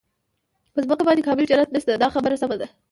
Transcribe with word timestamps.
په 0.73 0.79
ځمکه 0.85 1.03
باندې 1.07 1.25
کامل 1.27 1.45
جنت 1.49 1.69
نشته 1.75 1.91
دا 2.03 2.07
خبره 2.15 2.35
سمه 2.41 2.55
ده. 2.61 2.67